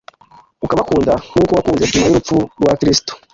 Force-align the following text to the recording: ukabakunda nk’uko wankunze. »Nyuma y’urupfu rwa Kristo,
ukabakunda 0.65 1.13
nk’uko 1.29 1.51
wankunze. 1.53 1.83
»Nyuma 1.89 2.07
y’urupfu 2.09 2.35
rwa 2.61 2.73
Kristo, 2.79 3.11